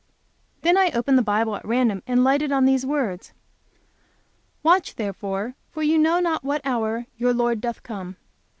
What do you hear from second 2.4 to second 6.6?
on these words: "Watch, therefore, for ye know not